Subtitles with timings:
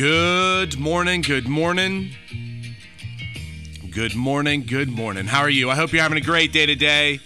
[0.00, 2.12] Good morning, good morning.
[3.90, 5.26] Good morning, good morning.
[5.26, 5.68] How are you?
[5.68, 7.20] I hope you're having a great day today.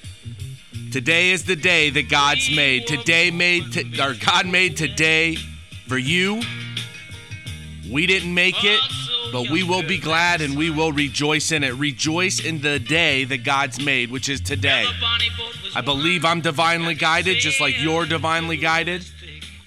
[0.91, 2.89] Today is the day that God's made.
[2.89, 5.37] Today made to, or God made today
[5.87, 6.43] for you.
[7.93, 8.81] We didn't make it,
[9.31, 11.75] but we will be glad and we will rejoice in it.
[11.75, 14.85] Rejoice in the day that God's made, which is today.
[15.77, 19.07] I believe I'm divinely guided just like you're divinely guided.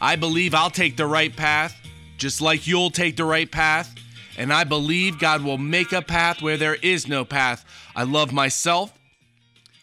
[0.02, 1.87] I believe I'll take the right path
[2.18, 3.96] just like you'll take the right path.
[4.38, 7.66] And I believe God will make a path where there is no path.
[7.96, 8.94] I love myself.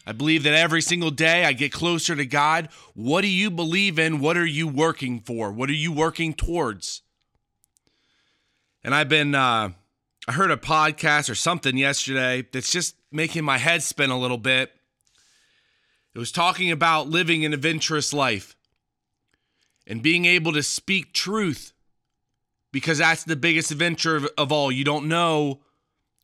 [0.06, 2.68] I believe that every single day I get closer to God.
[2.94, 4.20] What do you believe in?
[4.20, 5.50] What are you working for?
[5.50, 7.02] What are you working towards?
[8.84, 9.70] And I've been, uh,
[10.28, 14.38] I heard a podcast or something yesterday that's just making my head spin a little
[14.38, 14.72] bit.
[16.14, 18.56] It was talking about living an adventurous life
[19.86, 21.73] and being able to speak truth
[22.74, 24.72] because that's the biggest adventure of, of all.
[24.72, 25.60] You don't know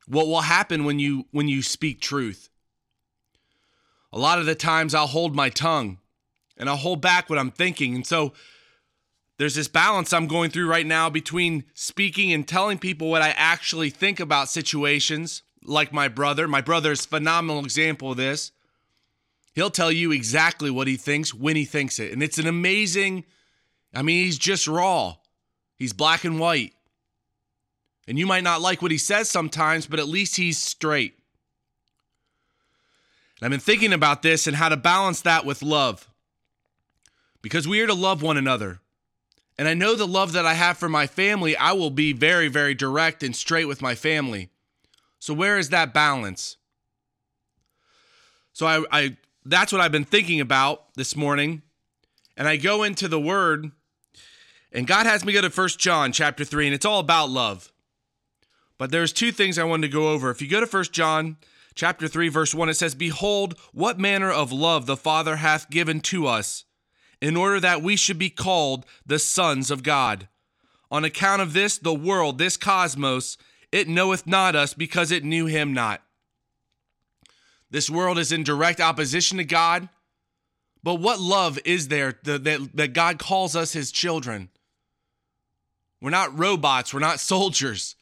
[0.05, 2.49] what will happen when you when you speak truth.
[4.11, 5.99] A lot of the times I'll hold my tongue
[6.57, 7.95] and I'll hold back what I'm thinking.
[7.95, 8.33] And so
[9.37, 13.29] there's this balance I'm going through right now between speaking and telling people what I
[13.29, 16.49] actually think about situations, like my brother.
[16.49, 18.51] My brother's phenomenal example of this.
[19.55, 22.11] He'll tell you exactly what he thinks when he thinks it.
[22.11, 23.23] And it's an amazing,
[23.95, 25.15] I mean, he's just raw.
[25.81, 26.75] He's black and white.
[28.07, 31.15] And you might not like what he says sometimes, but at least he's straight.
[33.39, 36.07] And I've been thinking about this and how to balance that with love.
[37.41, 38.79] Because we are to love one another.
[39.57, 42.47] And I know the love that I have for my family, I will be very,
[42.47, 44.49] very direct and straight with my family.
[45.17, 46.57] So where is that balance?
[48.53, 51.63] So I, I that's what I've been thinking about this morning.
[52.37, 53.71] And I go into the word
[54.71, 57.71] and God has me go to First John chapter 3, and it's all about love.
[58.77, 60.31] But there's two things I wanted to go over.
[60.31, 61.37] If you go to First John
[61.75, 65.99] chapter 3, verse 1, it says, Behold, what manner of love the Father hath given
[66.01, 66.65] to us,
[67.21, 70.27] in order that we should be called the sons of God.
[70.89, 73.37] On account of this, the world, this cosmos,
[73.71, 76.01] it knoweth not us because it knew him not.
[77.69, 79.87] This world is in direct opposition to God.
[80.83, 84.49] But what love is there that, that God calls us his children?
[86.01, 87.95] We're not robots, we're not soldiers.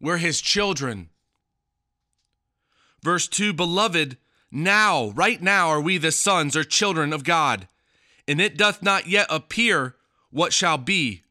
[0.00, 1.08] We're his children.
[3.02, 4.16] Verse 2 Beloved,
[4.50, 7.68] now, right now, are we the sons or children of God,
[8.28, 9.94] and it doth not yet appear
[10.30, 11.22] what shall be.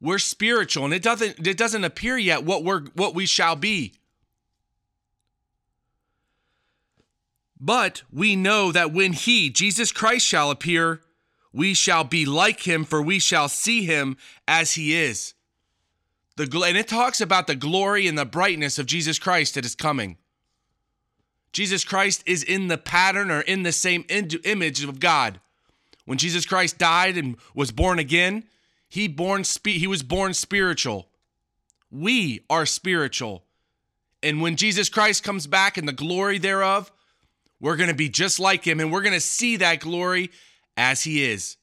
[0.00, 3.94] We're spiritual, and it doesn't it doesn't appear yet what we're what we shall be.
[7.58, 11.00] But we know that when he, Jesus Christ, shall appear,
[11.56, 15.32] we shall be like him, for we shall see him as he is.
[16.36, 19.74] The, and it talks about the glory and the brightness of Jesus Christ that is
[19.74, 20.18] coming.
[21.52, 25.40] Jesus Christ is in the pattern or in the same image of God.
[26.04, 28.44] When Jesus Christ died and was born again,
[28.86, 31.08] he born he was born spiritual.
[31.90, 33.44] We are spiritual.
[34.22, 36.92] And when Jesus Christ comes back in the glory thereof,
[37.60, 40.30] we're going to be just like him and we're going to see that glory
[40.76, 41.56] as he is.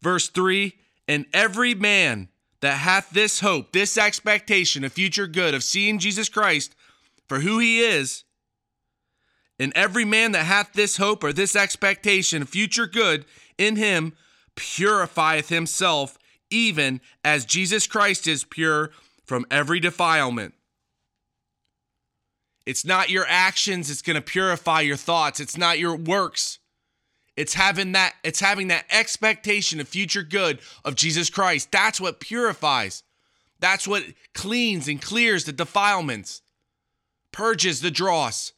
[0.00, 0.74] Verse 3
[1.06, 2.28] And every man
[2.60, 6.74] that hath this hope, this expectation of future good, of seeing Jesus Christ
[7.28, 8.24] for who he is,
[9.58, 13.24] and every man that hath this hope or this expectation of future good
[13.56, 14.14] in him
[14.54, 16.16] purifieth himself,
[16.50, 18.90] even as Jesus Christ is pure
[19.24, 20.54] from every defilement.
[22.64, 25.40] It's not your actions, it's going to purify your thoughts.
[25.40, 26.58] It's not your works.
[27.38, 31.70] It's having that it's having that expectation of future good of Jesus Christ.
[31.70, 33.04] That's what purifies.
[33.60, 34.02] That's what
[34.34, 36.42] cleans and clears the defilements.
[37.30, 38.54] Purges the dross.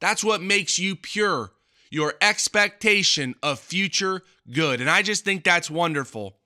[0.00, 1.52] That's what makes you pure.
[1.90, 4.80] Your expectation of future good.
[4.80, 6.38] And I just think that's wonderful.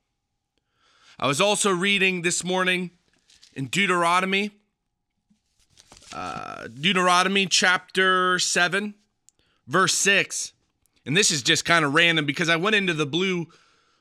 [1.21, 2.91] I was also reading this morning
[3.53, 4.51] in Deuteronomy,
[6.13, 8.95] uh, Deuteronomy chapter 7,
[9.69, 10.55] verse 6
[11.07, 13.47] and this is just kind of random because I went into the blue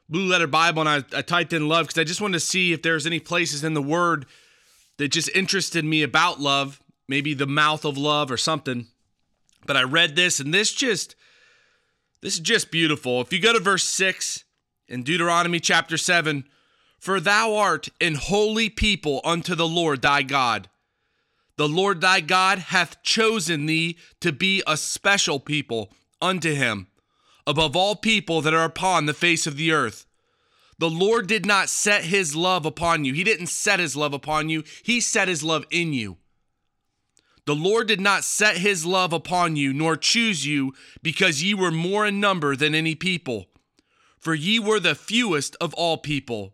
[0.09, 2.73] blue letter Bible and I, I typed in love because I just wanted to see
[2.73, 4.25] if there's any places in the word
[4.97, 8.87] that just interested me about love, maybe the mouth of love or something.
[9.65, 11.15] But I read this and this just
[12.21, 13.19] this is just beautiful.
[13.21, 14.45] If you go to verse 6
[14.87, 16.45] in Deuteronomy chapter 7,
[16.97, 20.69] for thou art an holy people unto the Lord thy God.
[21.57, 25.91] The Lord thy God hath chosen thee to be a special people
[26.21, 26.87] unto him
[27.45, 30.05] above all people that are upon the face of the earth.
[30.79, 33.13] The Lord did not set his love upon you.
[33.13, 36.17] He didn't set his love upon you, he set his love in you.
[37.45, 41.71] The Lord did not set his love upon you, nor choose you, because ye were
[41.71, 43.47] more in number than any people.
[44.17, 46.53] For ye were the fewest of all people.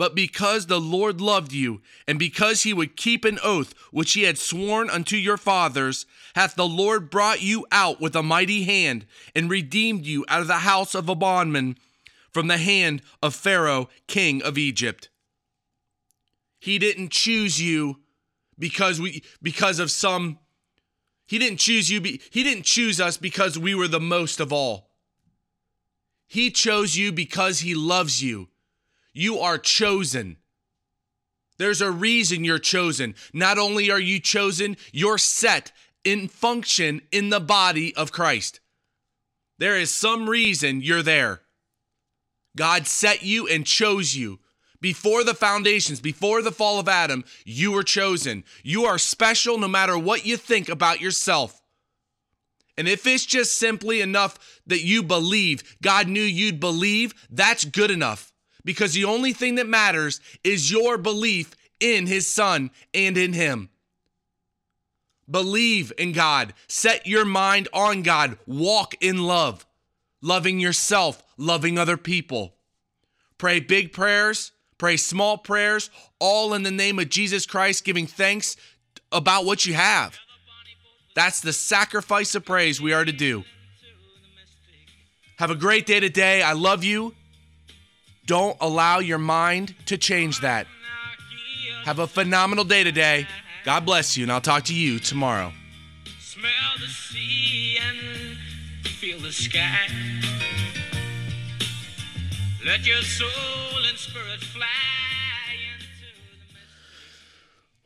[0.00, 4.22] But because the Lord loved you, and because he would keep an oath which he
[4.22, 9.04] had sworn unto your fathers, hath the Lord brought you out with a mighty hand,
[9.34, 11.76] and redeemed you out of the house of a bondman,
[12.30, 15.10] from the hand of Pharaoh, king of Egypt.
[16.58, 18.00] He didn't choose you
[18.58, 20.38] because we because of some
[21.26, 24.50] he didn't choose you be, he didn't choose us because we were the most of
[24.50, 24.92] all.
[26.26, 28.49] He chose you because he loves you.
[29.12, 30.36] You are chosen.
[31.58, 33.14] There's a reason you're chosen.
[33.34, 35.72] Not only are you chosen, you're set
[36.04, 38.60] in function in the body of Christ.
[39.58, 41.42] There is some reason you're there.
[42.56, 44.38] God set you and chose you.
[44.80, 48.44] Before the foundations, before the fall of Adam, you were chosen.
[48.62, 51.60] You are special no matter what you think about yourself.
[52.78, 57.90] And if it's just simply enough that you believe, God knew you'd believe, that's good
[57.90, 58.29] enough
[58.64, 63.70] because the only thing that matters is your belief in his son and in him.
[65.30, 66.54] Believe in God.
[66.66, 68.38] Set your mind on God.
[68.46, 69.64] Walk in love,
[70.20, 72.54] loving yourself, loving other people.
[73.38, 78.56] Pray big prayers, pray small prayers, all in the name of Jesus Christ, giving thanks
[79.12, 80.18] about what you have.
[81.14, 83.44] That's the sacrifice of praise we are to do.
[85.38, 86.42] Have a great day today.
[86.42, 87.14] I love you.
[88.30, 90.68] Don't allow your mind to change that.
[91.84, 93.26] Have a phenomenal day today.
[93.64, 95.52] God bless you, and I'll talk to you tomorrow.
[96.20, 98.36] Smell the sea and
[98.86, 99.88] feel the sky.
[102.64, 104.64] Let your soul and spirit fly.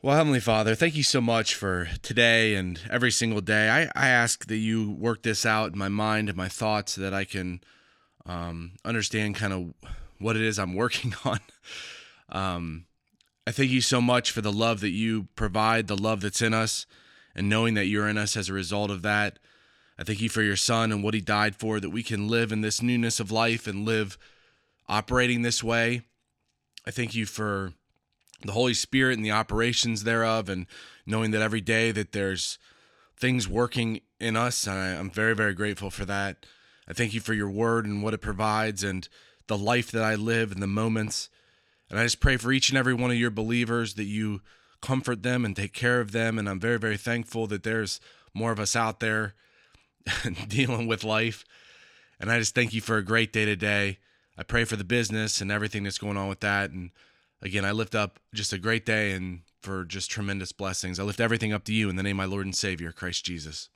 [0.03, 3.67] Well, Heavenly Father, thank you so much for today and every single day.
[3.67, 7.01] I, I ask that you work this out in my mind and my thoughts so
[7.01, 7.61] that I can
[8.27, 9.73] um, understand kind of
[10.19, 11.39] what it is I'm working on.
[12.29, 12.85] Um,
[13.47, 16.53] I thank you so much for the love that you provide, the love that's in
[16.53, 16.85] us,
[17.35, 19.39] and knowing that you're in us as a result of that.
[19.99, 22.51] I thank you for your son and what he died for, that we can live
[22.51, 24.17] in this newness of life and live
[24.89, 26.01] operating this way.
[26.85, 27.73] I thank you for
[28.43, 30.65] the Holy Spirit and the operations thereof, and
[31.05, 32.57] knowing that every day that there's
[33.17, 34.67] things working in us.
[34.67, 36.45] And I, I'm very, very grateful for that.
[36.87, 39.07] I thank you for your word and what it provides and
[39.47, 41.29] the life that I live and the moments.
[41.89, 44.41] And I just pray for each and every one of your believers that you
[44.81, 46.37] comfort them and take care of them.
[46.37, 47.99] And I'm very, very thankful that there's
[48.33, 49.33] more of us out there
[50.47, 51.45] dealing with life.
[52.19, 53.99] And I just thank you for a great day today.
[54.37, 56.71] I pray for the business and everything that's going on with that.
[56.71, 56.91] And
[57.41, 60.99] again, I lift up just a great day and for just tremendous blessings.
[60.99, 63.25] I lift everything up to you in the name of my Lord and Savior, Christ
[63.25, 63.69] Jesus.